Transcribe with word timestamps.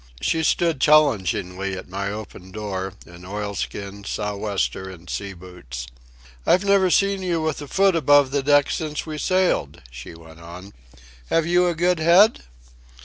She 0.19 0.41
stood 0.41 0.81
challengingly 0.81 1.75
at 1.77 1.87
my 1.87 2.09
open 2.11 2.51
door, 2.51 2.93
in 3.05 3.23
oilskins, 3.23 4.09
sou'wester, 4.09 4.89
and 4.89 5.07
sea 5.07 5.33
boots. 5.33 5.85
"I've 6.43 6.65
never 6.65 6.89
seen 6.89 7.21
you 7.21 7.39
with 7.39 7.61
a 7.61 7.67
foot 7.67 7.95
above 7.95 8.31
the 8.31 8.41
deck 8.41 8.71
since 8.71 9.05
we 9.05 9.19
sailed," 9.19 9.83
she 9.91 10.15
went 10.15 10.39
on. 10.39 10.73
"Have 11.29 11.45
you 11.45 11.67
a 11.67 11.75
good 11.75 11.99
head?" 11.99 12.41